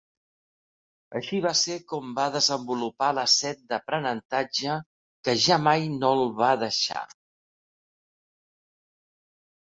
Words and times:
Així 1.17 1.39
va 1.45 1.49
ser 1.57 1.73
com 1.91 2.13
va 2.19 2.23
desenvolupar 2.35 3.09
la 3.17 3.25
set 3.33 3.61
d'aprenentatge 3.73 4.77
que 5.29 5.35
ja 5.43 5.57
mai 5.65 5.85
no 5.97 6.09
el 6.17 6.23
va 6.39 6.49
deixar. 6.63 7.05